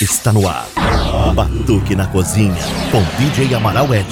Está 0.00 0.30
no 0.30 0.46
ar. 0.46 0.66
Batuque 1.34 1.96
na 1.96 2.06
Cozinha, 2.06 2.54
com 2.90 3.02
DJ 3.18 3.54
Amaral 3.54 3.94
Ed. 3.94 4.06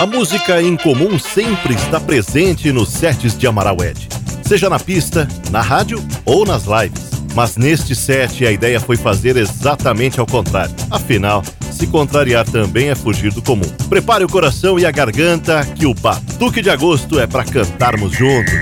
A 0.00 0.04
música 0.04 0.60
em 0.60 0.76
comum 0.76 1.20
sempre 1.20 1.74
está 1.74 2.00
presente 2.00 2.72
nos 2.72 2.88
sets 2.88 3.38
de 3.38 3.46
Amaral 3.46 3.76
Ed, 3.80 4.08
seja 4.42 4.68
na 4.68 4.80
pista, 4.80 5.28
na 5.52 5.60
rádio 5.60 6.04
ou 6.24 6.44
nas 6.44 6.64
lives. 6.64 7.10
Mas 7.32 7.56
neste 7.56 7.94
set 7.94 8.44
a 8.44 8.50
ideia 8.50 8.80
foi 8.80 8.96
fazer 8.96 9.36
exatamente 9.36 10.18
ao 10.18 10.26
contrário. 10.26 10.74
Afinal, 10.90 11.44
se 11.70 11.86
contrariar 11.86 12.44
também 12.44 12.88
é 12.88 12.96
fugir 12.96 13.32
do 13.32 13.40
comum. 13.40 13.70
Prepare 13.88 14.24
o 14.24 14.28
coração 14.28 14.80
e 14.80 14.84
a 14.84 14.90
garganta, 14.90 15.64
que 15.76 15.86
o 15.86 15.94
Batuque 15.94 16.60
de 16.60 16.70
Agosto 16.70 17.20
é 17.20 17.26
para 17.28 17.44
cantarmos 17.44 18.10
juntos. 18.10 18.52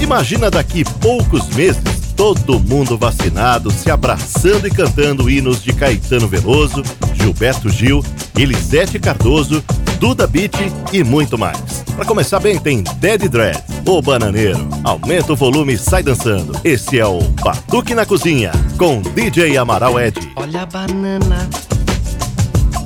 Imagina 0.00 0.50
daqui 0.50 0.84
poucos 1.00 1.48
meses 1.50 1.91
todo 2.22 2.60
mundo 2.60 2.96
vacinado, 2.96 3.68
se 3.72 3.90
abraçando 3.90 4.68
e 4.68 4.70
cantando 4.70 5.28
hinos 5.28 5.60
de 5.60 5.72
Caetano 5.72 6.28
Veloso, 6.28 6.80
Gilberto 7.14 7.68
Gil, 7.68 8.00
Elisete 8.38 8.96
Cardoso, 9.00 9.60
Duda 9.98 10.24
Beat 10.28 10.54
e 10.92 11.02
muito 11.02 11.36
mais. 11.36 11.58
Para 11.96 12.04
começar 12.04 12.38
bem, 12.38 12.60
tem 12.60 12.84
Dead 13.00 13.28
Dread, 13.28 13.60
o 13.84 14.00
Bananeiro. 14.00 14.68
Aumenta 14.84 15.32
o 15.32 15.36
volume 15.36 15.72
e 15.72 15.78
sai 15.78 16.04
dançando. 16.04 16.56
Esse 16.62 16.96
é 16.96 17.04
o 17.04 17.18
Batuque 17.42 17.92
na 17.92 18.06
Cozinha, 18.06 18.52
com 18.78 19.02
DJ 19.02 19.56
Amaral 19.56 19.98
Ed. 20.00 20.20
Olha 20.36 20.62
a 20.62 20.66
banana, 20.66 21.50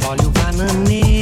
olha 0.09 0.26
o 0.26 0.30
bananeiro. 0.30 1.15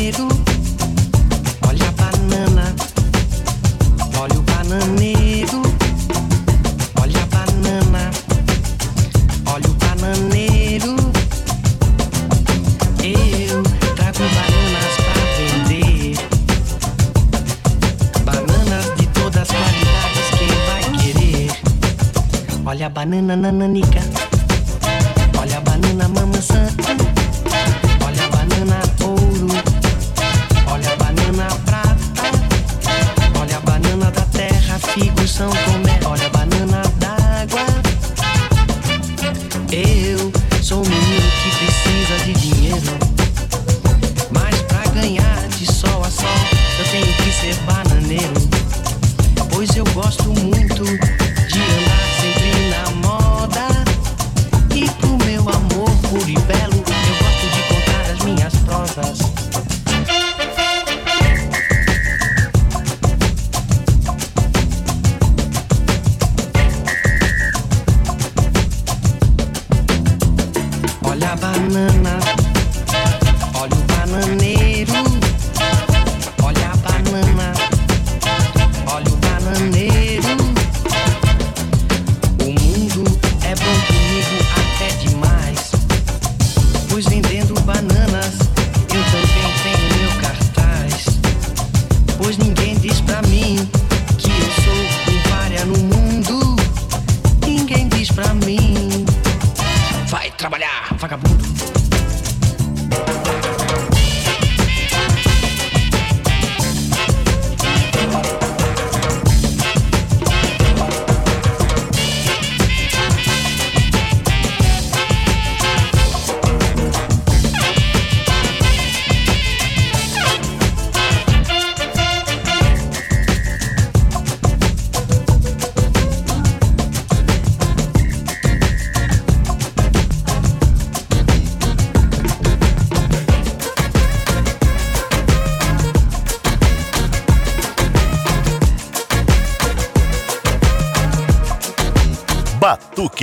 Banana 22.94 23.34
nananica. 23.34 24.00
Olha 25.40 25.58
a 25.58 25.60
banana 25.60 26.08
maçã. 26.08 26.68
Olha 28.06 28.24
a 28.24 28.28
banana 28.28 28.80
ouro. 29.02 29.48
Olha 30.72 30.92
a 30.92 30.96
banana 30.96 31.48
prata. 31.66 32.22
Olha 33.40 33.56
a 33.56 33.60
banana 33.60 34.10
da 34.12 34.22
terra, 34.26 34.78
figo 34.78 35.26
são 35.26 35.50
tomé. 35.50 35.73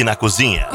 Batuque 0.02 0.04
na 0.04 0.16
Cozinha. 0.16 0.71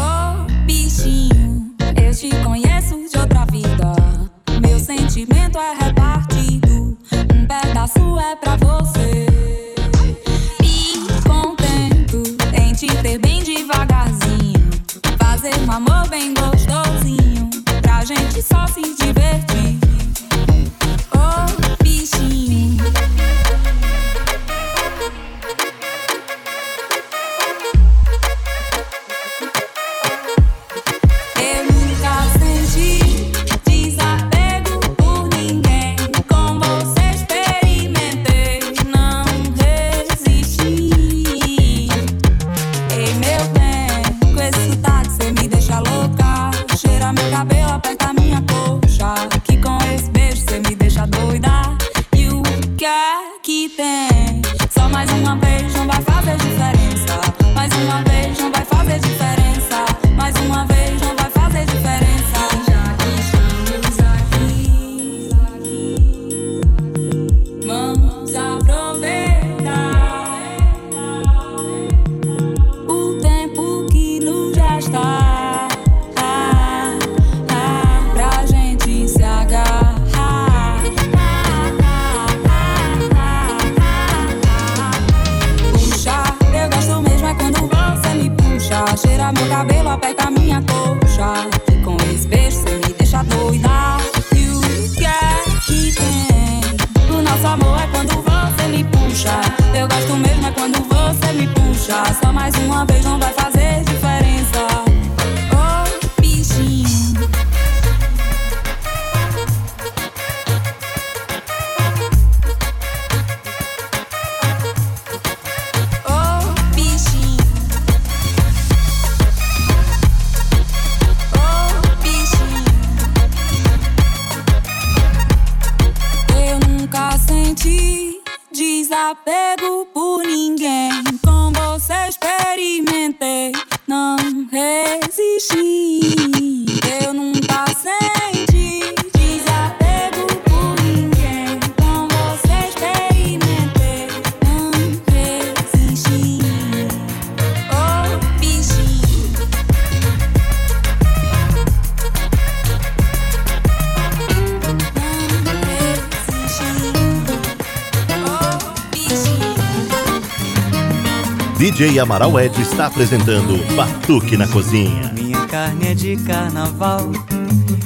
DJ 161.77 161.99
Amaral 161.99 162.41
Ed 162.41 162.59
está 162.59 162.87
apresentando 162.87 163.59
Batuque 163.77 164.35
na 164.35 164.49
Cozinha. 164.49 165.13
Minha 165.13 165.47
carne 165.47 165.89
é 165.89 165.95
de 165.95 166.17
carnaval, 166.17 167.11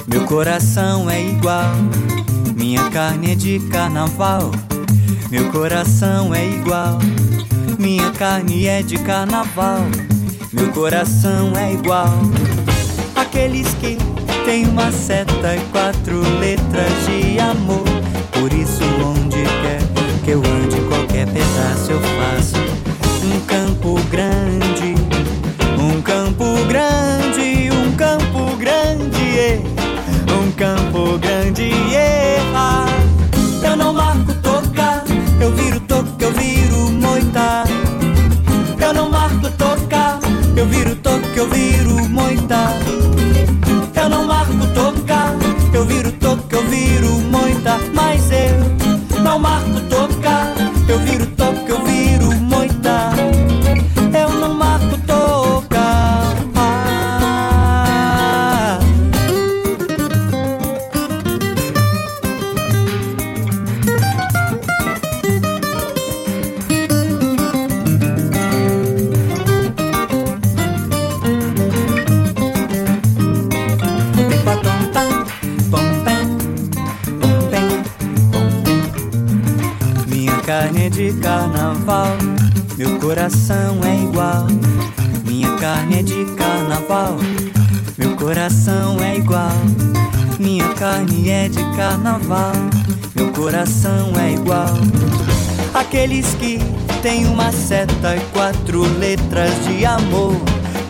meu 0.07 0.25
coração 0.27 1.11
é 1.11 1.21
igual. 1.21 1.73
Minha 2.55 2.89
carne 2.91 3.33
é 3.33 3.35
de 3.35 3.59
carnaval, 3.59 4.53
meu 5.29 5.51
coração 5.51 6.33
é 6.33 6.47
igual. 6.47 7.01
Minha 7.81 8.13
carne 8.13 8.69
é 8.69 8.81
de 8.81 8.97
carnaval, 8.97 9.81
meu 10.53 10.71
coração 10.71 11.53
é 11.57 11.73
igual. 11.73 12.15
Aqueles 13.17 13.75
que 13.81 13.99
têm 14.45 14.69
uma 14.69 14.93
seta 14.93 15.57
e 15.57 15.61
quatro 15.73 16.21
letras 16.39 16.93
de 17.07 17.41
amor. 17.41 17.83
Por 18.31 18.53
isso, 18.53 18.85
onde 19.05 19.43
quer 19.43 19.81
que 20.25 20.31
eu 20.31 20.39
ande, 20.39 20.81
qualquer 20.83 21.27
pedaço 21.27 21.91
eu 21.91 22.01
faço 22.01 22.60
campo 23.51 23.99
grande, 24.11 25.10
meu 82.81 82.99
coração 82.99 83.79
é 83.85 84.05
igual. 84.05 84.47
Minha 85.27 85.55
carne 85.57 85.99
é 85.99 86.03
de 86.03 86.25
carnaval, 86.35 87.19
meu 87.99 88.17
coração 88.17 88.97
é 89.03 89.19
igual. 89.19 89.53
Minha 90.39 90.67
carne 90.73 91.29
é 91.29 91.47
de 91.51 91.63
carnaval, 91.77 92.55
meu 93.15 93.31
coração 93.33 94.13
é 94.19 94.33
igual. 94.33 94.73
Aqueles 95.75 96.33
que 96.37 96.59
têm 97.03 97.27
uma 97.27 97.53
seta 97.53 98.17
e 98.17 98.21
quatro 98.33 98.81
letras 98.99 99.53
de 99.67 99.85
amor. 99.85 100.41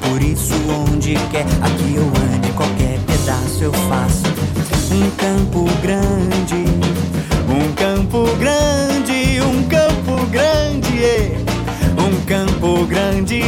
Por 0.09 0.23
isso, 0.23 0.55
onde 0.89 1.15
quer 1.33 1.45
aqui 1.61 1.97
eu 1.97 2.07
ande, 2.07 2.53
qualquer 2.53 3.01
pedaço 3.01 3.65
eu 3.65 3.73
faço. 3.73 4.29
Um 4.93 5.11
campo 5.17 5.65
grande, 5.83 6.65
um 7.49 7.73
campo 7.75 8.37
grande, 8.37 9.41
um 9.41 9.65
campo 9.65 10.27
grande, 10.27 11.41
um 11.47 11.50
campo 12.81 12.87
grande. 12.87 13.41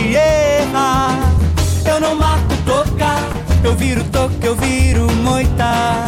Eu 1.85 2.01
não 2.01 2.17
marco 2.17 2.55
toca, 2.65 3.17
eu 3.65 3.75
viro 3.75 4.05
toca, 4.05 4.35
eu 4.43 4.57
viro 4.57 5.11
moita. 5.23 6.07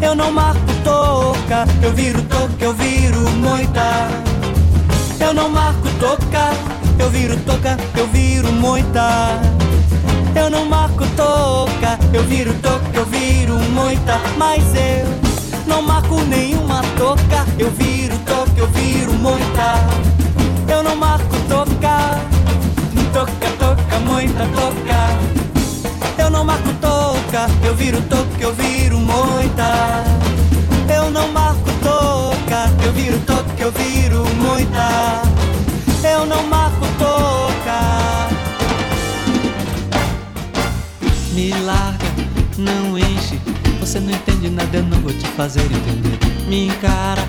Eu 0.00 0.14
não 0.14 0.32
marco 0.32 0.60
toca, 0.82 1.66
eu 1.82 1.92
viro 1.92 2.22
toca, 2.22 2.52
eu 2.64 2.72
viro 2.74 3.30
moita. 3.38 4.08
Eu 5.20 5.32
não 5.32 5.48
marco 5.48 5.88
toca, 6.00 6.50
eu 6.98 7.10
viro 7.10 7.36
toca, 7.38 7.76
eu 7.96 8.06
viro 8.08 8.52
moita. 8.52 9.40
Eu 10.34 10.50
não 10.50 10.66
marco 10.66 11.06
toca, 11.16 11.98
eu 12.12 12.24
viro 12.24 12.52
toca, 12.54 12.84
eu 12.94 13.06
viro 13.06 13.58
moita. 13.70 14.20
Mas 14.36 14.62
eu 14.74 15.06
não 15.66 15.82
marco 15.82 16.20
nenhuma 16.22 16.82
toca, 16.96 17.46
eu 17.58 17.70
viro 17.70 18.18
toca, 18.26 18.52
eu 18.56 18.66
viro 18.68 19.12
moita. 19.14 20.13
Eu 20.68 20.82
não 20.82 20.96
marco 20.96 21.36
toca, 21.48 22.20
toca, 23.12 23.50
toca, 23.58 23.98
moita, 24.00 24.46
toca. 24.54 26.22
Eu 26.22 26.30
não 26.30 26.44
marco 26.44 26.72
toca, 26.80 27.48
eu 27.64 27.74
viro 27.74 28.00
toca, 28.02 28.40
eu 28.40 28.52
viro 28.54 28.98
moita. 28.98 30.04
Eu 30.94 31.10
não 31.10 31.28
marco 31.32 31.70
toca, 31.82 32.70
eu 32.84 32.92
viro 32.92 33.18
toca, 33.20 33.62
eu 33.62 33.72
viro 33.72 34.24
moita. 34.36 35.22
Eu 36.02 36.26
não 36.26 36.46
marco 36.46 36.86
toca. 36.98 38.28
Me 41.32 41.52
larga, 41.64 42.06
não 42.58 42.98
enche 42.98 43.40
você 43.84 44.00
não 44.00 44.10
entende 44.10 44.48
nada, 44.48 44.78
eu 44.78 44.82
não 44.82 44.98
vou 45.00 45.12
te 45.12 45.26
fazer 45.36 45.60
entender. 45.60 46.18
Me 46.48 46.68
encara 46.68 47.22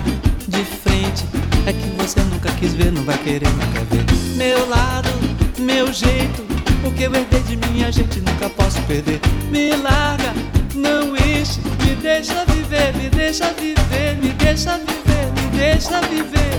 de 0.56 0.64
frente, 0.64 1.24
é 1.66 1.72
que 1.72 1.86
você 1.98 2.18
nunca 2.20 2.50
quis 2.52 2.72
ver, 2.72 2.90
não 2.90 3.02
vai 3.02 3.18
querer 3.18 3.48
nunca 3.48 3.84
ver. 3.90 4.04
Meu 4.36 4.66
lado, 4.68 5.10
meu 5.58 5.92
jeito, 5.92 6.42
o 6.82 6.90
que 6.92 7.02
eu 7.02 7.14
herdei 7.14 7.40
de 7.40 7.56
minha 7.68 7.92
gente 7.92 8.20
nunca 8.20 8.48
posso 8.48 8.80
perder. 8.82 9.20
Me 9.50 9.76
larga, 9.76 10.32
não 10.74 11.14
enche, 11.14 11.60
me 11.84 11.94
deixa 11.96 12.42
viver, 12.46 12.94
me 12.94 13.10
deixa 13.10 13.52
viver, 13.52 14.16
me 14.22 14.30
deixa 14.30 14.78
viver, 14.78 15.26
me 15.36 15.58
deixa 15.58 16.00
viver. 16.00 16.56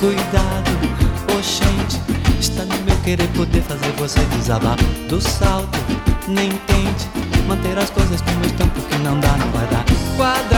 Cuidado, 0.00 0.70
oxente, 1.38 2.00
está 2.40 2.64
no 2.64 2.78
meu 2.84 2.96
querer 3.04 3.28
poder 3.36 3.60
fazer 3.62 3.92
você 3.98 4.20
desabar 4.36 4.76
do 5.10 5.20
salto, 5.20 5.78
nem 6.26 6.48
tente 6.48 7.08
manter 7.46 7.76
as 7.78 7.90
coisas 7.90 8.22
como 8.22 8.44
estão, 8.46 8.68
porque 8.70 8.96
não 8.98 9.20
dá, 9.20 9.36
não 9.36 9.50
vai 9.50 9.66
dar. 9.68 9.84
Quadrada, 10.16 10.57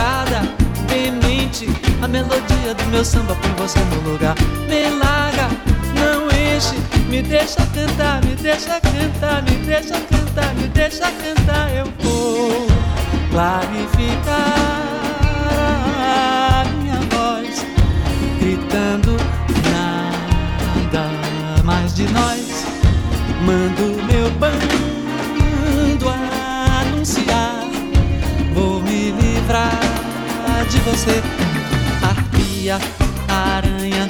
melodia 2.11 2.73
do 2.75 2.85
meu 2.91 3.03
samba 3.03 3.35
põe 3.35 3.51
você 3.65 3.79
no 3.79 4.11
lugar. 4.11 4.35
Me 4.67 4.89
larga, 4.99 5.47
não 5.95 6.27
enche, 6.27 6.75
me 7.09 7.21
deixa 7.21 7.65
cantar, 7.67 8.23
me 8.23 8.35
deixa 8.35 8.79
cantar, 8.81 9.41
me 9.43 9.55
deixa 9.65 9.99
cantar, 9.99 10.53
me 10.55 10.67
deixa 10.67 11.11
cantar. 11.11 11.73
Eu 11.73 11.85
vou 11.99 12.67
clarificar 13.31 14.57
a 15.99 16.65
minha 16.75 16.99
voz, 17.09 17.65
gritando 18.39 19.17
nada 19.71 21.09
mais 21.63 21.95
de 21.95 22.03
nós. 22.11 22.65
Mando 23.45 24.03
meu 24.03 24.29
bando 24.31 24.91
Vou 28.53 28.81
me 28.81 29.11
livrar 29.11 29.79
de 30.69 30.77
você, 30.79 31.21
arpia, 32.61 32.79
aranha, 33.27 34.09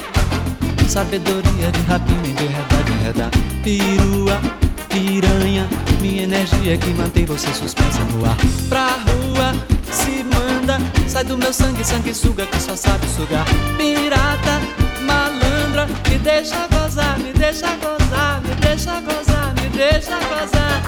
sabedoria 0.88 1.72
de 1.72 1.82
rapina, 1.88 2.28
enredar, 2.28 2.84
de 2.84 2.92
enredar, 2.92 3.32
pirua, 3.64 4.42
piranha, 4.90 5.68
minha 6.02 6.24
energia 6.24 6.78
que 6.78 6.90
mantém 6.90 7.26
você 7.26 7.48
suspensa 7.54 8.00
no 8.12 8.26
ar. 8.26 8.36
Pra 8.68 8.88
rua 9.08 9.54
se 9.90 10.24
manda, 10.24 10.80
sai 11.08 11.24
do 11.24 11.38
meu 11.38 11.54
sangue, 11.54 11.84
sangue 11.84 12.14
suga 12.14 12.46
que 12.46 12.60
só 12.60 12.76
sabe 12.76 13.08
sugar. 13.08 13.46
Pirata, 13.78 14.60
malandra, 15.06 15.88
me 16.10 16.18
deixa 16.18 16.68
gozar, 16.68 17.18
me 17.20 17.32
deixa 17.32 17.68
gozar, 17.78 18.42
me 18.42 18.56
deixa 18.56 19.00
gozar, 19.02 19.54
me 19.56 19.70
deixa 19.70 20.18
gozar. 20.20 20.82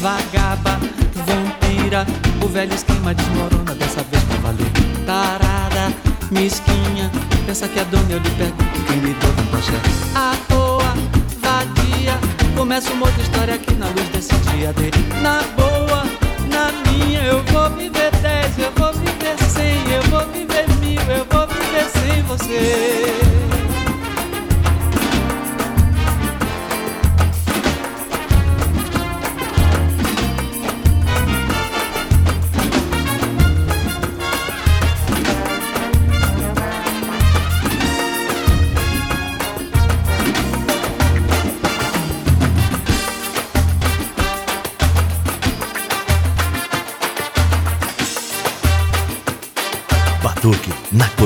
Vagaba, 0.00 0.80
vampira, 1.24 2.06
o 2.44 2.48
velho 2.48 2.74
esquema 2.74 3.14
desmorona 3.14 3.74
dessa 3.74 4.02
vez 4.02 4.22
pra 4.24 4.36
valer. 4.38 4.72
Tarada, 5.06 6.05
mesquinha, 6.30 7.10
pensa 7.46 7.68
que 7.68 7.78
é 7.78 7.84
dona, 7.84 8.04
eu 8.10 8.18
lhe 8.18 8.30
pergunto 8.30 8.84
quem 8.86 8.98
lhe 9.00 9.14
deu 9.14 9.32
com 9.32 9.56
axé. 9.56 9.80
À 10.14 10.34
toa, 10.48 10.94
vadia, 11.40 12.18
começa 12.56 12.92
uma 12.92 13.06
outra 13.06 13.22
história 13.22 13.54
aqui 13.54 13.74
na 13.74 13.86
luz 13.86 14.08
desse 14.08 14.34
dia 14.50 14.72
dele. 14.72 14.92
Na 15.22 15.42
boa, 15.56 16.04
na 16.50 16.72
minha, 16.90 17.22
eu 17.22 17.42
vou 17.44 17.70
viver 17.70 18.10
dez, 18.22 18.58
eu 18.58 18.72
vou 18.72 18.92
viver 18.92 19.38
cem, 19.48 19.92
eu 19.92 20.02
vou 20.10 20.26
viver 20.32 20.68
mil, 20.80 21.00
eu 21.02 21.26
vou 21.30 21.46
viver 21.46 21.88
sem 21.90 22.22
você. 22.22 23.35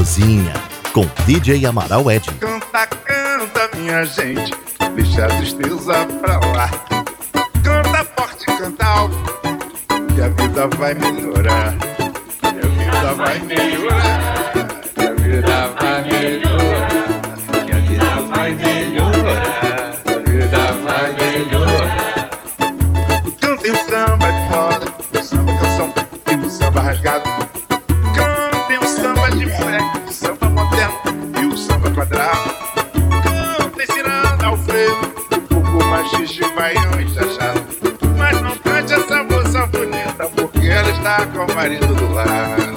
Cozinha, 0.00 0.54
com 0.94 1.06
DJ 1.26 1.66
Amaral 1.66 2.10
Ed. 2.10 2.26
Canta, 2.40 2.86
canta, 2.86 3.76
minha 3.76 4.02
gente, 4.06 4.50
deixa 4.96 5.26
a 5.26 5.28
tristeza 5.28 6.06
pra 6.22 6.38
lá. 6.38 6.70
Canta 7.62 8.06
forte, 8.16 8.46
canta 8.46 8.86
alto, 8.86 9.14
que 10.14 10.22
a 10.22 10.28
vida 10.28 10.68
vai 10.78 10.94
melhorar. 10.94 11.76
Que 12.40 12.46
a 12.46 12.50
vida 12.50 13.14
vai 13.14 13.38
melhorar, 13.40 14.52
que 14.94 15.06
a 15.06 15.12
vida 15.12 15.68
vai 15.78 16.02
melhorar. 16.04 16.49
marido 41.54 41.94
do 41.94 42.12
lar. 42.12 42.69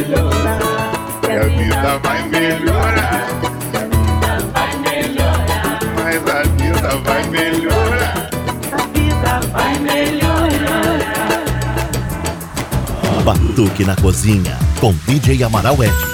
melhorar. 0.00 0.58
A 1.22 1.44
vida 1.48 1.98
vai 2.02 2.28
melhorar. 2.28 3.26
Mas 5.96 6.28
a 6.28 6.42
vida 6.42 6.90
vai 7.04 7.22
melhorar. 7.28 8.30
A 8.72 8.82
vida 8.86 9.40
vai 9.52 9.78
melhorar. 9.78 10.30
Batuque 13.24 13.84
na 13.84 13.96
cozinha 13.96 14.58
com 14.80 14.94
DJ 15.06 15.44
Amaral 15.44 15.82
Edson. 15.84 16.09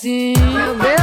assim. 0.00 0.32
Meu 0.54 0.74
Deus. 0.76 0.99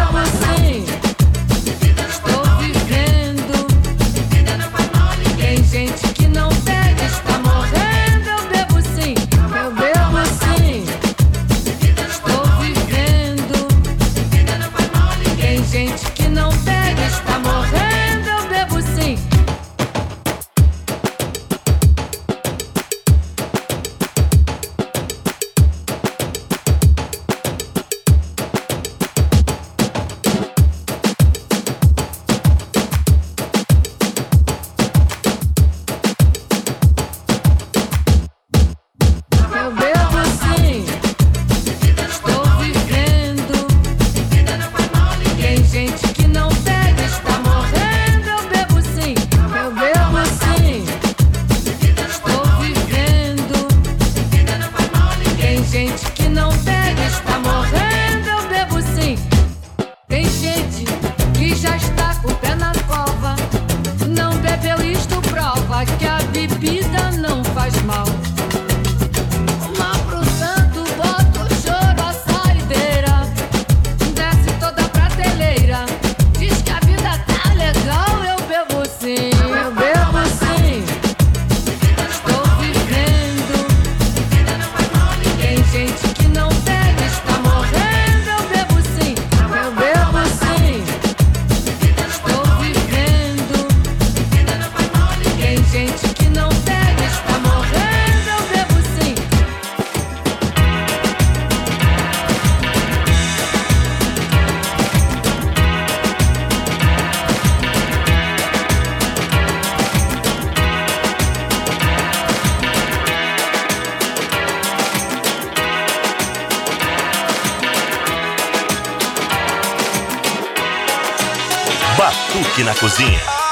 Batuque 122.57 122.63
na 122.63 122.73
Cozinha. 122.73 123.46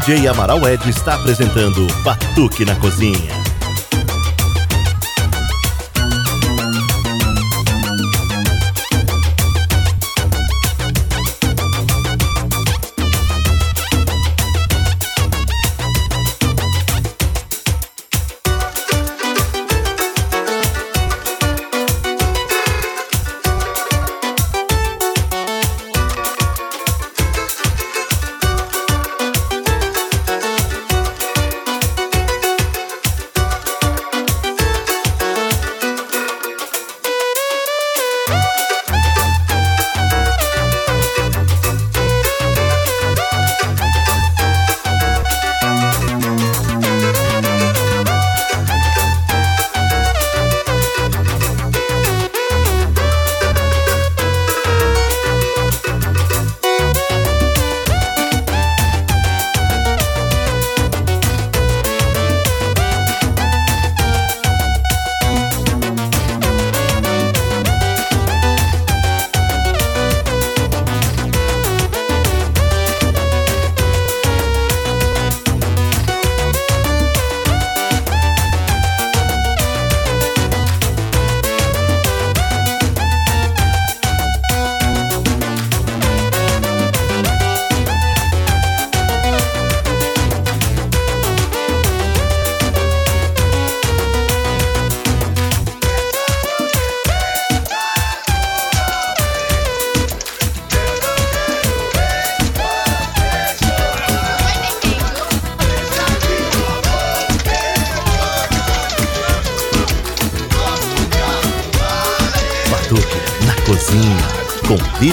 DJ 0.00 0.28
Amaral 0.28 0.66
Ed 0.66 0.88
está 0.88 1.14
apresentando 1.14 1.86
Batuque 2.02 2.64
na 2.64 2.74
Cozinha. 2.76 3.39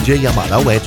DJ 0.07 0.25
Amaral 0.25 0.63
Ed. 0.71 0.86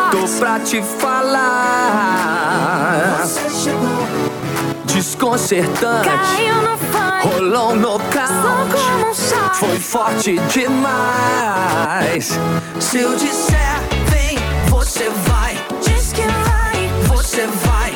Tô 0.11 0.27
pra 0.39 0.59
te 0.59 0.81
falar. 0.81 1.51
Desconcertante. 4.83 6.09
Caiu 6.09 6.61
no 6.61 6.77
funk. 6.77 7.27
Rolou 7.27 7.75
no 7.75 7.93
nocaute. 7.93 8.81
Foi 9.53 9.79
forte 9.79 10.37
demais. 10.49 12.37
Se 12.79 12.99
eu 12.99 13.15
disser, 13.15 13.79
vem, 14.07 14.37
você 14.69 15.09
vai. 15.27 15.57
Diz 15.81 16.11
que 16.11 16.23
vai. 16.23 16.91
Você 17.07 17.47
vai. 17.47 17.90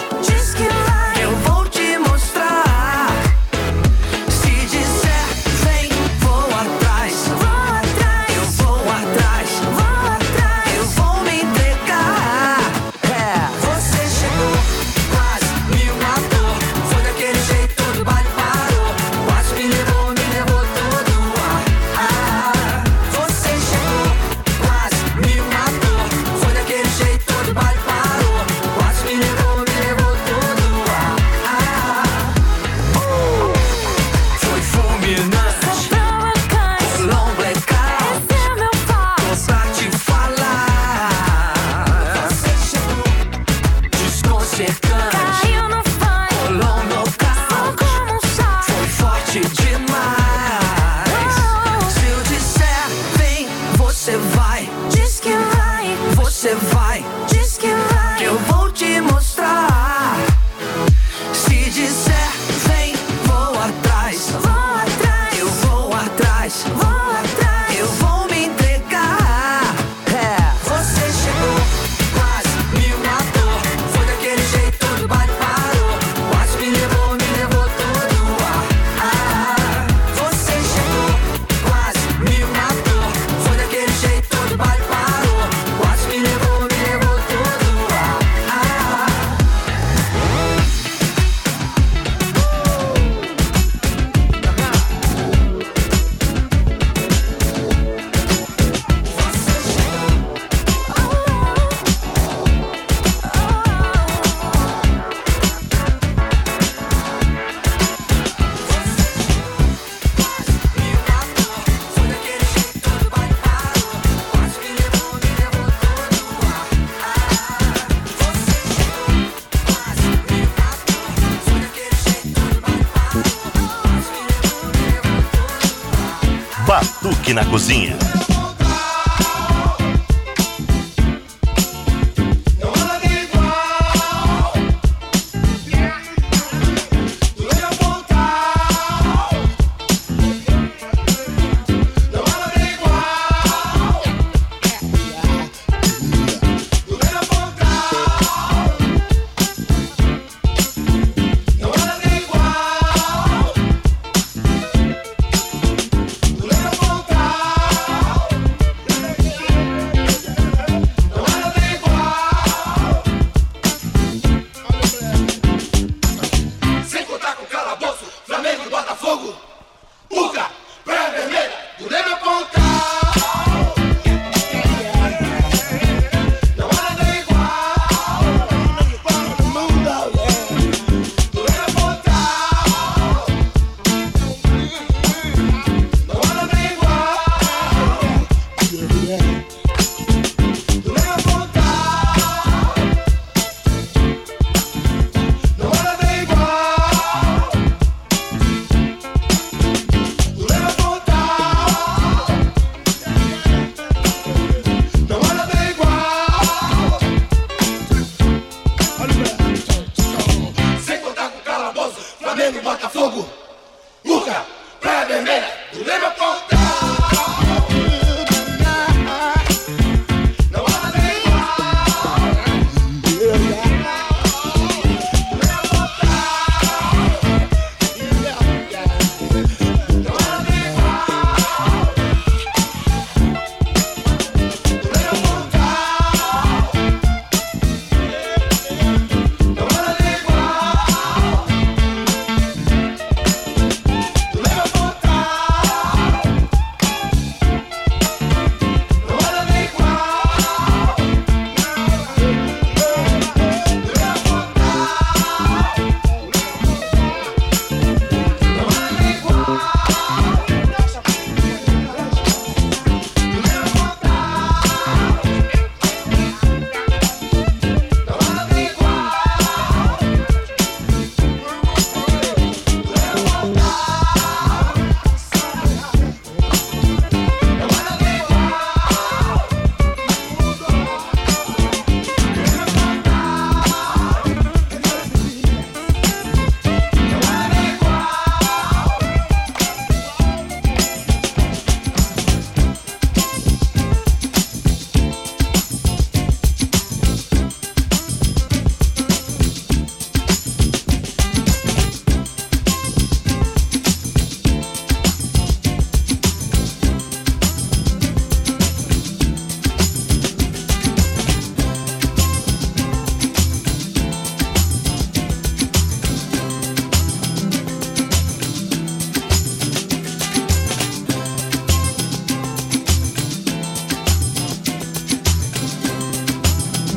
na 127.36 127.44
cozinha. 127.44 128.05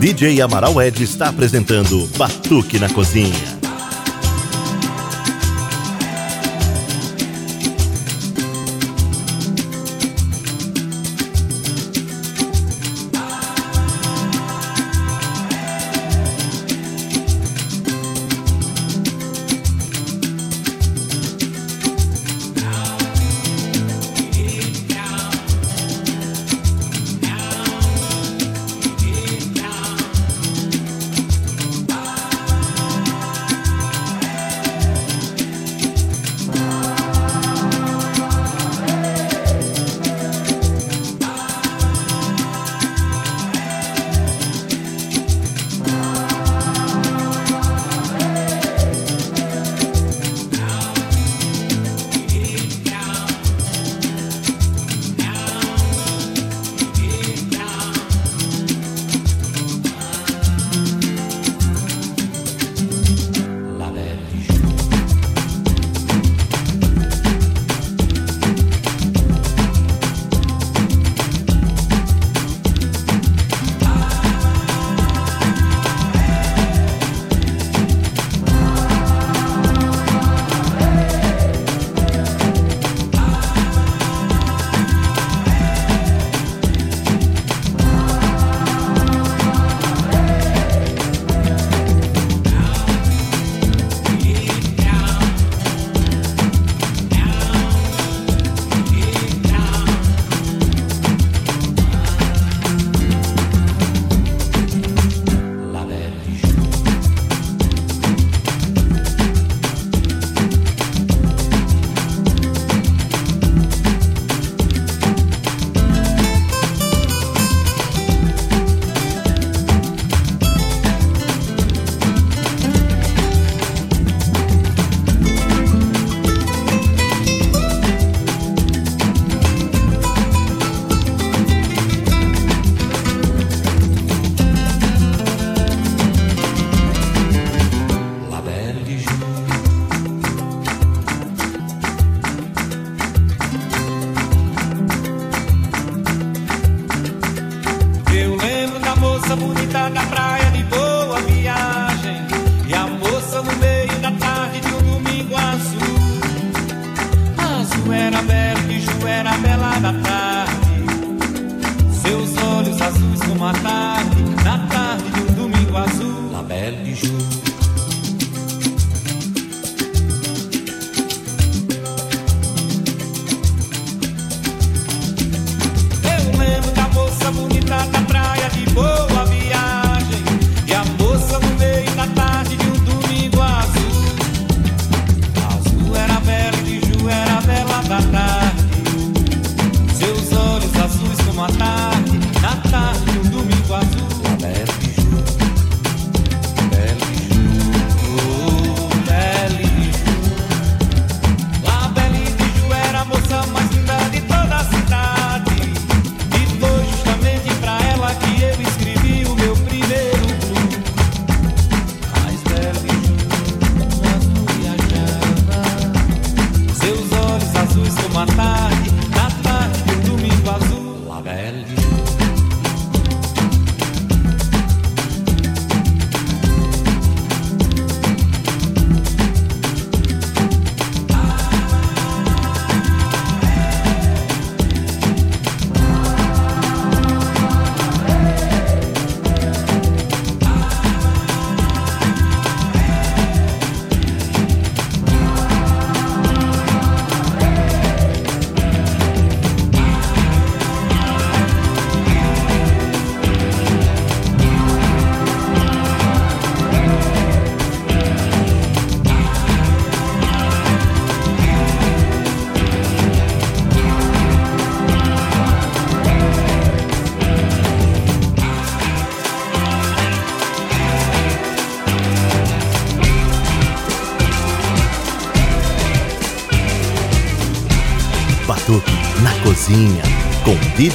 DJ 0.08 0.40
Amaral 0.40 0.80
Ed 0.80 1.02
está 1.02 1.28
apresentando 1.28 2.08
Batuque 2.16 2.78
na 2.78 2.88
Cozinha. 2.88 3.57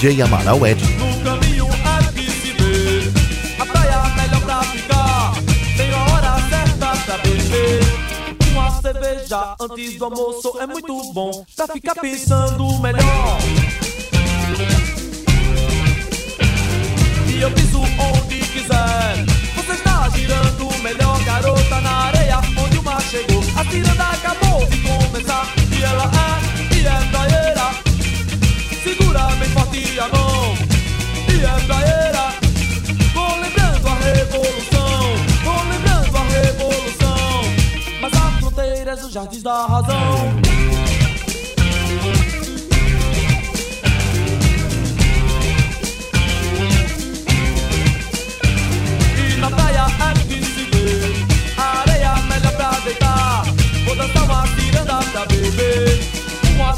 DJ 0.04 0.22
Amaral 0.22 0.68
Ed. 0.68 0.84
No 0.98 1.24
caminho 1.24 1.66
A 3.58 3.66
praia 3.66 4.04
melhor 4.18 4.42
pra 4.42 4.64
ficar. 4.64 5.32
Hora 6.12 6.50
certa 6.50 6.88
pra 7.06 7.18
beber. 7.20 7.80
Uma 8.52 8.82
cerveja 8.82 9.56
antes 9.62 9.98
do 9.98 10.04
almoço 10.04 10.60
é 10.60 10.68
muito 10.68 11.14
bom. 11.14 11.46
Pra 11.56 11.68
ficar 11.70 11.96
pensando 11.96 12.80
melhor. 12.80 13.38
E 17.30 17.42
eu 17.42 17.52
piso 17.52 17.80
onde 17.80 18.40
quiser. 18.48 19.26
Você 19.56 19.72
está 19.72 20.10
girando 20.10 20.84
melhor 20.84 21.24
Garota 21.24 21.80
na 21.80 22.08
areia 22.08 22.42
onde 22.62 22.78
o 22.78 22.84
mar 22.84 23.02
chegou. 23.04 23.42
A 23.56 23.64
ciranda 23.72 24.04
acabou 24.10 24.66
de 24.66 24.84
bem 29.44 29.50
forte 29.52 30.00
a 30.00 30.08
mão 30.08 30.56
E 31.30 31.44
é 31.44 31.66
praieira 31.66 32.34
Vou 33.14 33.36
lembrando 33.40 33.88
a 33.88 33.96
revolução 33.96 35.00
Vou 35.44 35.64
lembrando 35.70 36.18
a 36.18 36.24
revolução. 36.24 37.42
Mas 38.02 38.14
há 38.14 38.32
fronteiras 38.40 39.02
dos 39.02 39.12
jardins 39.12 39.44
da 39.44 39.66
razão 39.66 40.73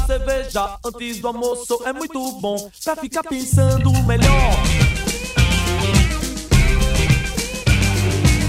cerveja 0.06 0.78
antes 0.84 1.18
do 1.18 1.28
almoço 1.28 1.82
é 1.84 1.92
muito 1.92 2.32
bom 2.40 2.70
Pra 2.84 2.94
ficar 2.96 3.24
pensando 3.24 3.92
melhor. 4.04 4.52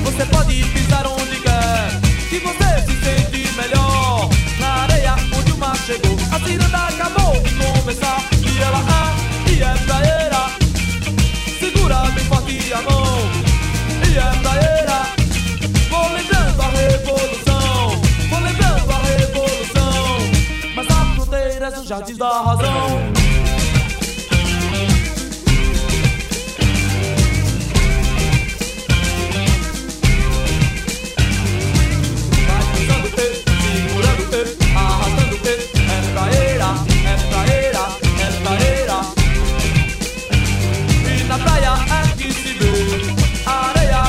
Você 0.03 0.25
pode 0.27 0.63
pisar 0.65 1.07
onde 1.07 1.39
quer 1.41 2.01
Que 2.29 2.39
você 2.39 2.85
se 2.85 3.03
sente 3.03 3.55
melhor. 3.55 4.29
Na 4.59 4.83
areia 4.83 5.15
onde 5.35 5.51
o 5.51 5.57
mar 5.57 5.75
chegou 5.77 6.15
A 6.31 6.39
ciranda 6.39 6.77
acabou 6.77 7.33
de 7.41 7.55
começar 7.55 8.23
E 8.43 8.61
ela 8.61 8.79
é, 8.79 9.51
e 9.51 9.63
é 9.63 9.85
praieira 9.85 10.17
Segura 10.17 10.26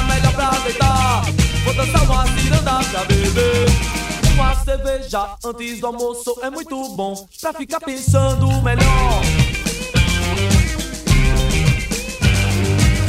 melhor 0.03 0.33
pra 0.33 0.51
deitar 0.65 1.23
Vou 1.65 1.75
dançar 1.75 2.03
uma 2.03 2.27
ciranda 2.27 2.85
pra 2.91 3.05
beber 3.05 3.98
Uma 4.39 4.55
cerveja 4.55 5.35
antes 5.45 5.81
do 5.81 5.89
almoço 5.89 6.39
é 6.43 6.49
muito 6.49 6.91
bom 6.91 7.27
Pra 7.41 7.53
ficar 7.53 7.81
pensando 7.81 8.47
melhor. 8.63 9.21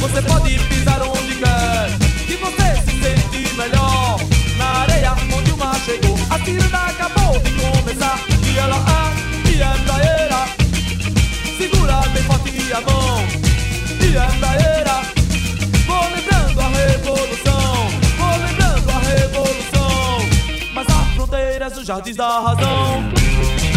Você 0.00 0.22
pode 0.22 0.58
pisar 0.58 1.00
onde 1.02 1.36
quer 1.36 2.26
Que 2.26 2.34
você 2.34 2.82
se 2.82 3.00
sente 3.00 3.54
melhor. 3.54 4.18
Na 4.58 4.80
areia 4.80 5.12
onde 5.32 5.52
o 5.52 5.56
mar 5.56 5.78
chegou 5.84 6.16
A 6.30 6.44
ciranda 6.44 6.78
acabou 6.78 7.38
de 7.38 7.50
começar. 7.52 8.18
E 8.44 8.58
ela 8.58 8.76
é, 8.76 9.50
e 9.50 9.62
é 9.62 9.84
praieira 9.84 10.48
Segura 11.56 12.08
bem 12.08 12.24
forte 12.24 12.72
a 12.72 12.80
mão. 12.80 13.20
E 14.00 14.16
é 14.16 14.38
praieira 14.40 15.00
Vou 15.86 16.08
lembrando 16.10 16.60
a 16.60 16.68
revolução 16.70 17.39
nos 21.80 21.86
jardins 21.86 22.16
da 22.16 22.40
razão 22.40 23.69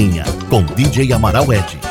Cozinha, 0.00 0.24
com 0.48 0.64
DJ 0.64 1.12
Amaral 1.12 1.52
Ed. 1.52 1.89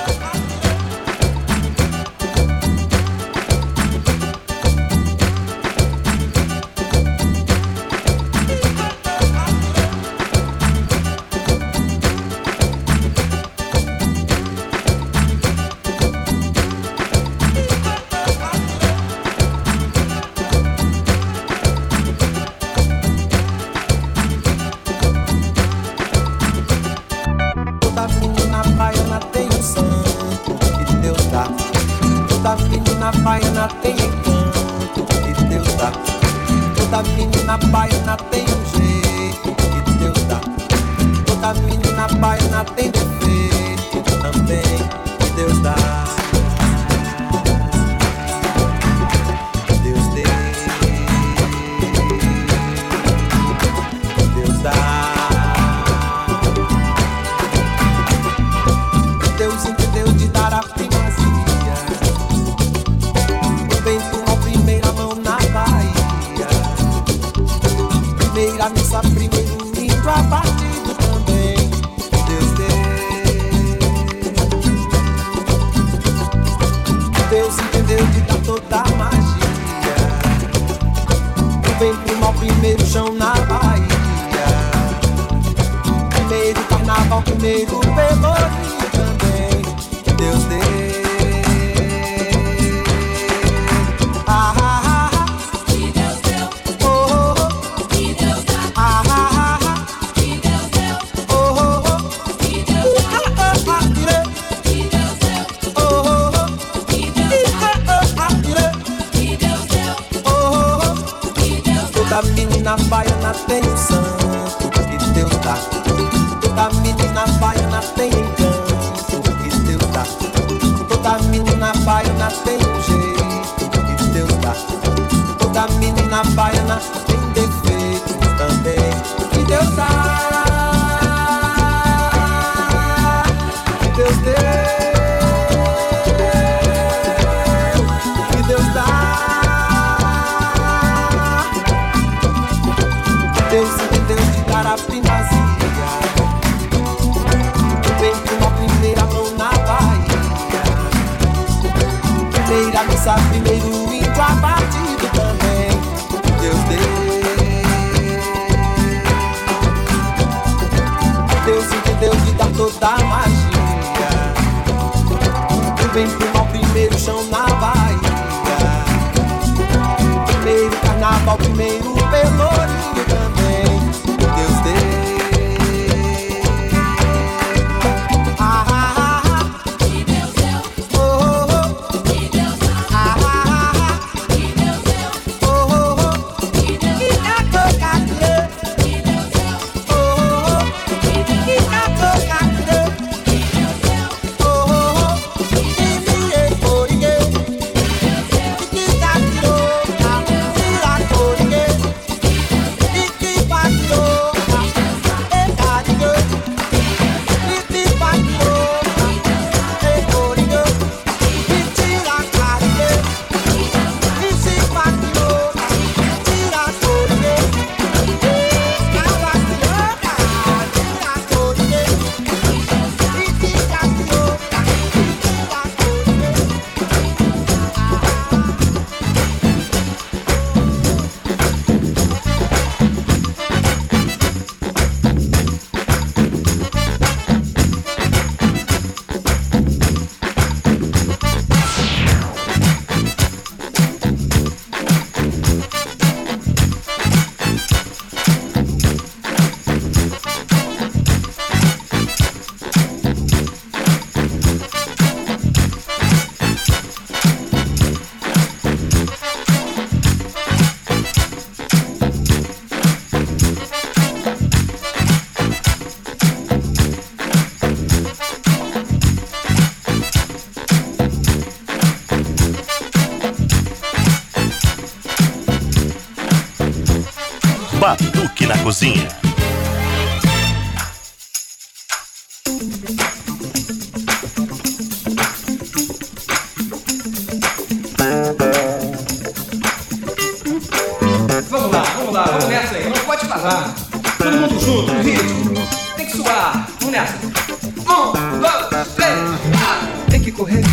Parar. 293.39 293.73
Todo 294.17 294.31
mundo 294.37 294.59
junto, 294.59 294.93
no 294.93 295.01
ritmo. 295.01 295.67
Tem 295.95 296.05
que 296.05 296.17
suar. 296.17 296.67
Vamos 296.79 296.93
nessa. 296.93 297.15
Um, 297.15 298.39
dois, 298.39 298.87
três, 298.95 299.19
ah. 299.55 299.87
Tem 300.09 300.21
que 300.21 300.31
correr, 300.31 300.63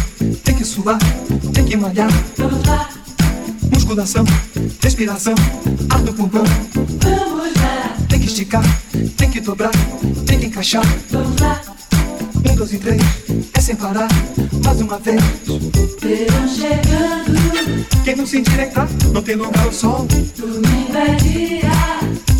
tem 0.44 0.54
que 0.54 0.64
suar, 0.64 0.98
tem 1.54 1.64
que 1.64 1.76
malhar. 1.76 2.10
Vamos 2.36 2.66
lá, 2.66 2.88
Musculação, 3.72 4.24
respiração, 4.82 5.34
ar 5.90 6.00
no 6.00 6.12
pulmão. 6.12 6.44
vamos 6.74 7.54
lá, 7.56 7.96
Tem 8.08 8.20
que 8.20 8.26
esticar, 8.26 8.62
tem 9.16 9.30
que 9.30 9.40
dobrar, 9.40 9.70
tem 10.26 10.38
que 10.40 10.46
encaixar. 10.46 10.84
vamos 11.10 11.40
lá. 11.40 11.60
Um, 12.50 12.54
dois 12.56 12.72
e 12.72 12.78
três, 12.78 13.02
é 13.54 13.60
sem 13.60 13.76
parar, 13.76 14.08
mais 14.64 14.80
uma 14.80 14.98
vez. 14.98 15.22
Verão 16.00 16.48
chegando, 16.48 17.86
Quem 18.04 18.16
não 18.16 18.26
se 18.26 18.38
endireitar, 18.38 18.88
não 19.12 19.22
tem 19.22 19.36
lugar 19.36 19.64
ao 19.64 19.72
sol. 19.72 20.06
domingo 20.36 20.96
é 20.96 21.14
dia. 21.16 21.95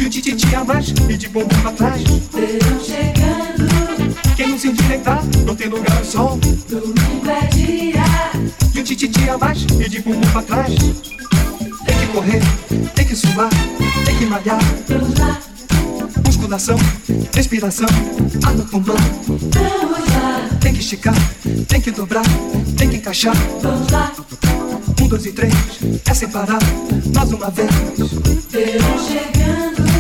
De 0.07 0.19
um 0.19 0.23
tititi 0.23 0.55
a 0.55 0.63
mais 0.65 0.89
e 1.09 1.17
de 1.17 1.29
bumbum 1.29 1.49
pra 1.63 1.73
trás. 1.73 2.01
Verão 2.03 2.81
chegando, 2.81 4.15
Quem 4.37 4.49
não 4.51 4.59
se 4.59 4.69
endireitar, 4.69 5.21
não 5.45 5.57
tem 5.57 5.69
lugar 5.69 5.97
ao 5.99 6.05
sol. 6.05 6.39
domingo 6.69 7.29
é 7.29 7.47
dia. 7.49 8.05
De 8.71 8.81
um 8.81 8.85
tititi 8.85 9.29
a 9.29 9.37
mais 9.37 9.63
e 9.63 9.89
de 9.89 10.01
bumbum 10.03 10.21
pra 10.31 10.43
trás. 10.43 10.75
Tem 10.77 11.99
que 11.99 12.07
correr, 12.13 12.41
tem 12.95 13.05
que 13.05 13.17
suar, 13.17 13.49
tem 14.05 14.17
que 14.17 14.27
malhar. 14.27 14.61
Vamos 14.89 15.19
lá, 15.19 15.41
Musculação, 16.25 16.79
respiração, 17.35 17.89
no 18.55 18.65
pulmão. 18.65 18.97
vamos 19.27 20.09
lá, 20.13 20.49
Tem 20.61 20.73
que 20.73 20.81
esticar, 20.81 21.15
tem 21.67 21.81
que 21.81 21.91
dobrar, 21.91 22.23
tem 22.79 22.89
que 22.91 22.97
encaixar. 22.99 23.35
vamos 23.61 23.91
lá. 23.91 24.13
Um, 25.03 25.09
dois 25.09 25.27
e 25.27 25.33
três, 25.33 25.53
é 26.09 26.15
sem 26.15 26.29
parar, 26.29 26.59
mais 27.15 27.33
uma 27.33 27.51
vez. 27.51 27.71
Verão 28.51 28.99
chegando, 29.07 29.96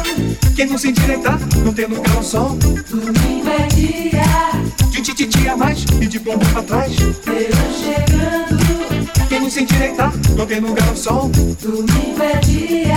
Quem 0.57 0.65
não 0.65 0.79
se 0.79 0.89
endireitar, 0.89 1.39
não 1.63 1.75
tem 1.75 1.85
lugar 1.85 2.17
ao 2.17 2.23
sol. 2.23 2.57
domingo 2.89 3.47
é 3.47 3.67
dia. 3.67 4.91
De 4.91 5.03
tititi 5.03 5.47
a 5.47 5.55
mais 5.55 5.85
e 6.01 6.07
de 6.07 6.19
bumbum 6.19 6.47
pra 6.51 6.63
trás. 6.63 6.97
Verão 6.97 7.73
chegando, 7.79 9.29
Quem 9.29 9.41
não 9.41 9.51
se 9.51 9.63
endireitar, 9.63 10.15
não 10.35 10.47
tem 10.47 10.61
lugar 10.61 10.89
ao 10.89 10.97
sol. 10.97 11.29
domingo 11.61 12.23
é 12.23 12.39
dia. 12.41 12.97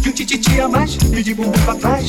De 0.00 0.08
um 0.08 0.12
tititi 0.12 0.58
a 0.58 0.68
mais 0.70 0.94
e 0.94 1.22
de 1.22 1.34
bumbum 1.34 1.52
pra 1.66 1.74
trás. 1.74 2.08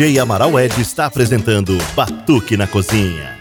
DJ 0.00 0.18
Amaral 0.18 0.58
Ed 0.58 0.72
está 0.80 1.04
apresentando 1.04 1.76
Batuque 1.94 2.56
na 2.56 2.66
Cozinha. 2.66 3.39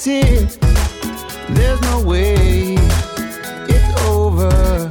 That's 0.00 0.06
it. 0.06 0.58
There's 1.50 1.80
no 1.82 2.02
way 2.02 2.76
it's 3.68 4.02
over. 4.02 4.88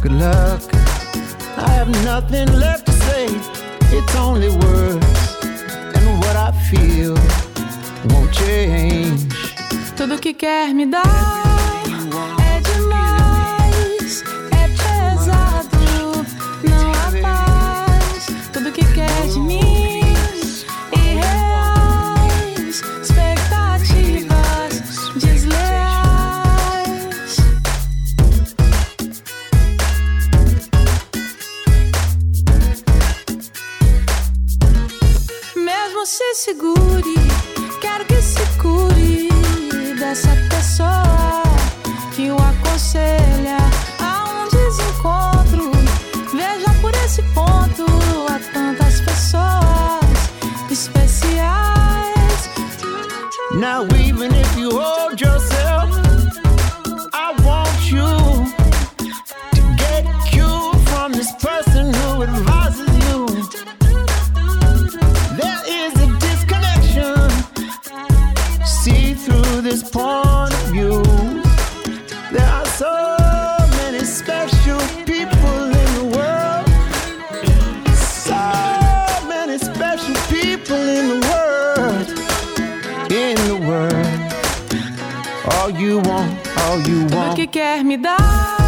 Good 0.00 0.12
luck. 0.12 0.62
I 1.56 1.68
have 1.72 1.88
nothing 2.04 2.50
left 2.58 2.86
to 2.86 2.92
say. 2.92 3.26
It's 3.90 4.14
only 4.14 4.48
words. 4.48 5.07
What. 6.28 6.58
Tudo 9.96 10.16
que 10.20 10.32
quer 10.32 10.72
me 10.72 10.86
dar 10.86 11.02
é 12.40 12.60
demais, 12.60 14.22
é 14.52 14.68
pesado, 14.68 16.24
não 16.62 16.92
há 16.92 17.10
paz. 17.20 18.26
Tudo 18.52 18.70
que 18.70 18.84
quer 18.94 19.26
de 19.26 19.40
mim, 19.40 19.67
segure, 36.48 37.14
quero 37.78 38.06
que 38.06 38.22
se 38.22 38.40
cure 38.56 39.28
dessa 39.98 40.34
pessoa 40.48 41.42
que 42.14 42.30
o 42.30 42.36
aconselha 42.36 43.58
a 44.00 44.24
um 44.32 44.48
desencontro. 44.48 45.70
Veja 46.32 46.72
por 46.80 46.94
esse 47.04 47.22
ponto 47.34 47.84
há 48.30 48.38
tantas 48.54 48.98
pessoas 49.02 50.70
especiais. 50.70 52.50
Now, 53.54 53.84
even 53.98 54.34
if 54.34 54.56
you 54.56 54.70
hold 54.70 55.07
quer 87.50 87.84
me 87.84 87.96
dar 87.96 88.67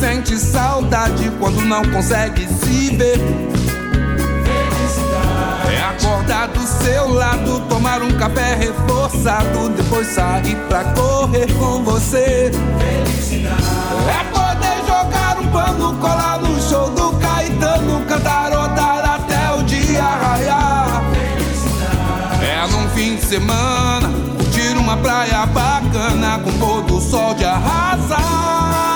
Sente 0.00 0.36
saudade 0.38 1.30
quando 1.38 1.62
não 1.62 1.82
consegue 1.84 2.46
se 2.46 2.94
ver. 2.96 3.18
É 5.72 5.82
acordar 5.82 6.48
do 6.48 6.62
seu 6.62 7.12
lado, 7.12 7.60
tomar 7.68 8.02
um 8.02 8.12
café 8.12 8.54
reforçado, 8.54 9.70
depois 9.70 10.06
sair 10.08 10.56
pra 10.68 10.84
correr 10.84 11.52
com 11.54 11.82
você. 11.82 12.50
É 14.08 14.24
poder 14.32 14.78
jogar 14.86 15.38
um 15.40 15.48
pano, 15.48 15.94
colar 15.98 16.38
no 16.40 16.60
show 16.60 16.90
do 16.90 17.12
Caetano, 17.18 18.04
cantarotar 18.06 19.14
até 19.14 19.52
o 19.54 19.62
dia 19.62 20.02
raiar. 20.02 21.02
É 22.42 22.66
num 22.70 22.88
fim 22.90 23.16
de 23.16 23.24
semana, 23.24 24.08
curtir 24.36 24.76
uma 24.76 24.96
praia 24.98 25.46
bacana 25.46 26.38
com 26.40 26.52
pôr 26.58 26.82
do 26.82 27.00
sol 27.00 27.34
de 27.34 27.44
arrasar. 27.44 28.95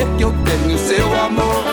Saber 0.00 0.16
que 0.16 0.24
eu 0.24 0.34
tenho 0.44 0.78
seu 0.78 1.20
amor. 1.20 1.64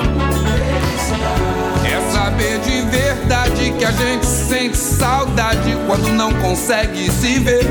É 1.86 2.11
saber 2.11 2.59
de 2.59 2.82
verdade 2.82 3.71
que 3.78 3.86
a 3.86 3.91
gente 3.91 4.25
sente 4.25 4.78
saudade 4.78 5.78
quando 5.88 6.09
não 6.09 6.34
consegue 6.34 7.09
se 7.11 7.39
ver. 7.39 7.65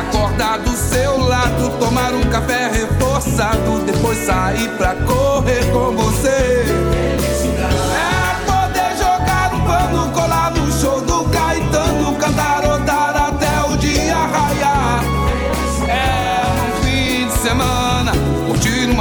Acordar 0.00 0.58
do 0.58 0.70
seu 0.70 1.18
lado, 1.18 1.70
tomar 1.78 2.14
um 2.14 2.22
café 2.30 2.70
reforçado, 2.70 3.84
depois 3.84 4.18
sair 4.18 4.68
pra 4.78 4.94
correr 4.94 5.64
com 5.72 5.94
você. 5.96 6.64
É 7.98 8.46
poder 8.46 8.96
jogar 8.96 9.54
um 9.54 9.60
pano, 9.64 10.12
colar 10.12 10.50
no 10.52 10.72
show 10.80 11.00
do 11.00 11.24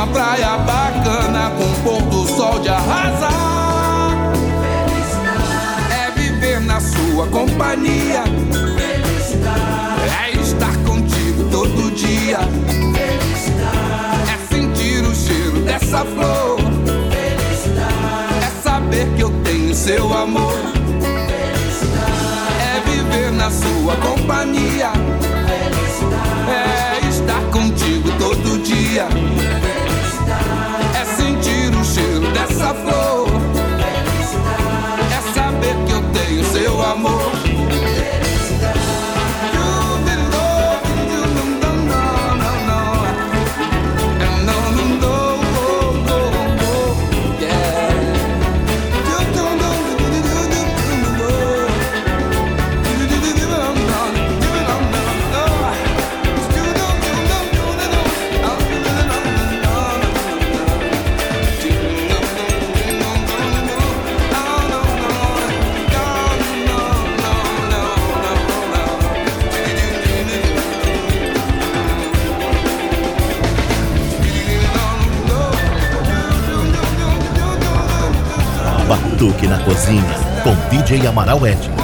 uma 0.02 0.08
praia 0.08 0.58
bacana 0.58 1.52
com 1.52 1.84
pôr 1.84 2.02
do 2.10 2.28
sol 2.28 2.60
de 2.60 2.70
arrasar. 2.70 4.32
É 5.92 6.10
viver 6.20 6.60
na 6.62 6.80
sua 6.82 7.28
companhia. 7.28 8.24
É 10.24 10.32
estar 10.32 10.76
contigo 10.88 11.44
todo 11.52 11.92
dia. 11.92 12.40
É 14.28 14.56
sentir 14.56 15.04
o 15.04 15.14
cheiro 15.14 15.60
dessa 15.66 16.00
flor. 16.00 16.58
É 18.42 18.64
saber 18.64 19.08
que 19.16 19.22
eu 19.22 19.30
tenho 19.44 19.76
seu 19.76 20.12
amor. 20.18 20.58
É 22.60 22.90
viver 22.90 23.32
na 23.34 23.52
sua 23.52 23.96
companhia. 23.98 25.11
Na 79.52 79.60
Cozinha, 79.66 80.16
com 80.44 80.56
DJ 80.70 81.06
Amaral 81.08 81.46
Ed. 81.46 81.81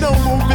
Mas 0.00 0.12
eles 0.12 0.24
não 0.24 0.47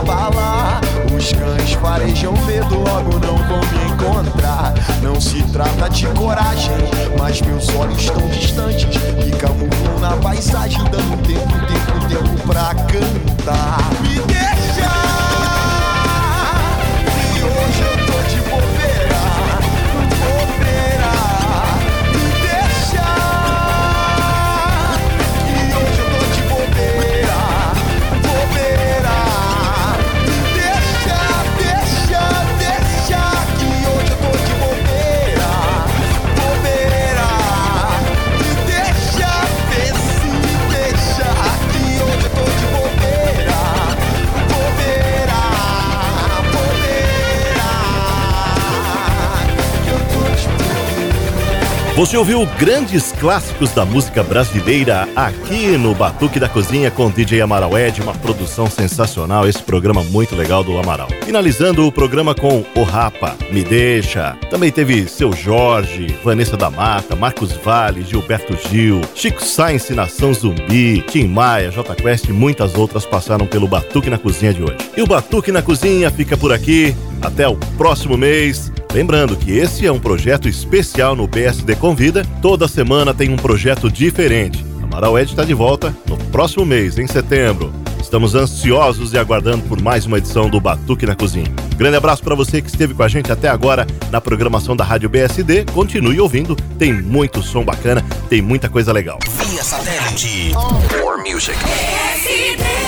abalar. 0.00 0.80
Os 1.16 1.32
cães 1.32 1.72
farejam 1.74 2.32
medo, 2.46 2.76
logo 2.76 3.18
não 3.18 3.36
vão 3.36 3.60
me 3.60 3.92
encontrar. 3.92 4.74
Não 5.02 5.20
se 5.20 5.42
trata 5.44 5.88
de 5.88 6.06
coragem, 6.08 6.76
mas 7.18 7.40
meus 7.42 7.68
olhos 7.74 7.98
estão 7.98 8.26
distantes 8.28 8.96
e 9.26 9.30
camuflam 9.32 9.98
na 10.00 10.16
paisagem, 10.16 10.82
dando 10.84 11.16
tempo, 11.22 11.52
tempo, 11.66 12.08
tempo 12.08 12.46
pra 12.46 12.74
cantar. 12.74 13.78
Me 14.02 14.20
deixa! 14.20 14.90
E 17.34 17.42
hoje 17.42 17.82
eu 17.82 17.94
tô 18.06 18.18
de 18.28 18.40
bobeira, 18.48 18.69
Você 52.00 52.16
ouviu 52.16 52.46
grandes 52.58 53.12
clássicos 53.12 53.74
da 53.74 53.84
música 53.84 54.22
brasileira 54.22 55.06
aqui 55.14 55.76
no 55.76 55.94
Batuque 55.94 56.40
da 56.40 56.48
Cozinha 56.48 56.90
com 56.90 57.10
DJ 57.10 57.42
Amaral 57.42 57.78
Ed, 57.78 58.00
uma 58.00 58.14
produção 58.14 58.70
sensacional, 58.70 59.46
esse 59.46 59.62
programa 59.62 60.02
muito 60.04 60.34
legal 60.34 60.64
do 60.64 60.78
Amaral. 60.78 61.08
Finalizando 61.26 61.86
o 61.86 61.92
programa 61.92 62.34
com 62.34 62.64
O 62.74 62.84
Rapa, 62.84 63.36
Me 63.52 63.62
Deixa, 63.62 64.34
também 64.48 64.72
teve 64.72 65.06
Seu 65.08 65.30
Jorge, 65.34 66.06
Vanessa 66.24 66.56
da 66.56 66.70
Mata, 66.70 67.14
Marcos 67.14 67.52
Vale, 67.52 68.02
Gilberto 68.02 68.56
Gil, 68.70 69.02
Chico 69.14 69.44
Sainz, 69.44 69.90
Nação 69.90 70.32
Zumbi, 70.32 71.02
Tim 71.02 71.26
Maia, 71.26 71.70
J 71.70 71.94
Quest 71.96 72.24
e 72.24 72.32
muitas 72.32 72.76
outras 72.76 73.04
passaram 73.04 73.46
pelo 73.46 73.68
Batuque 73.68 74.08
na 74.08 74.16
Cozinha 74.16 74.54
de 74.54 74.62
hoje. 74.62 74.78
E 74.96 75.02
o 75.02 75.06
Batuque 75.06 75.52
na 75.52 75.60
Cozinha 75.60 76.10
fica 76.10 76.34
por 76.34 76.50
aqui, 76.50 76.96
até 77.20 77.46
o 77.46 77.56
próximo 77.76 78.16
mês. 78.16 78.72
Lembrando 78.92 79.36
que 79.36 79.52
esse 79.52 79.86
é 79.86 79.92
um 79.92 80.00
projeto 80.00 80.48
especial 80.48 81.14
no 81.14 81.28
PSD 81.28 81.76
Convida. 81.76 82.26
Toda 82.42 82.66
semana 82.66 83.14
tem 83.14 83.32
um 83.32 83.36
projeto 83.36 83.90
diferente. 83.90 84.64
Amaral 84.82 85.16
Ed 85.16 85.30
está 85.30 85.44
de 85.44 85.54
volta 85.54 85.94
no 86.08 86.16
próximo 86.16 86.66
mês, 86.66 86.98
em 86.98 87.06
setembro. 87.06 87.72
Estamos 88.00 88.34
ansiosos 88.34 89.12
e 89.12 89.18
aguardando 89.18 89.62
por 89.68 89.80
mais 89.80 90.06
uma 90.06 90.18
edição 90.18 90.50
do 90.50 90.60
Batuque 90.60 91.06
na 91.06 91.14
Cozinha. 91.14 91.52
Grande 91.76 91.96
abraço 91.96 92.24
para 92.24 92.34
você 92.34 92.60
que 92.60 92.68
esteve 92.68 92.92
com 92.92 93.04
a 93.04 93.08
gente 93.08 93.30
até 93.30 93.48
agora 93.48 93.86
na 94.10 94.20
programação 94.20 94.74
da 94.74 94.82
Rádio 94.82 95.08
BSD. 95.08 95.66
Continue 95.66 96.20
ouvindo, 96.20 96.56
tem 96.76 96.92
muito 96.92 97.40
som 97.42 97.64
bacana, 97.64 98.04
tem 98.28 98.42
muita 98.42 98.68
coisa 98.68 98.92
legal. 98.92 99.20
Via 99.46 99.62
satélite. 99.62 100.52
More 101.00 101.32
music. 101.32 101.56
PSD. 101.56 102.79